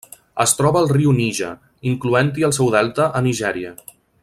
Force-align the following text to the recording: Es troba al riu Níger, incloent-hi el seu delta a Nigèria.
Es 0.43 0.53
troba 0.59 0.79
al 0.83 0.89
riu 0.91 1.11
Níger, 1.17 1.51
incloent-hi 1.91 2.47
el 2.49 2.57
seu 2.59 2.73
delta 2.77 3.09
a 3.21 3.23
Nigèria. 3.29 3.77